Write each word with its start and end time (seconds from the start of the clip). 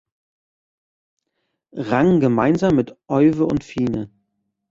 Rang 1.73 2.19
gemeinsam 2.21 2.75
mit 2.75 2.97
Euwe 3.07 3.45
und 3.45 3.63
Fine. 3.63 4.09